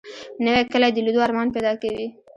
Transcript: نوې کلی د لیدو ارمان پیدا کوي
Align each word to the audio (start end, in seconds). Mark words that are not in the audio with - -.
نوې 0.45 0.61
کلی 0.71 0.89
د 0.93 0.97
لیدو 1.05 1.21
ارمان 1.25 1.47
پیدا 1.55 1.71
کوي 1.81 2.07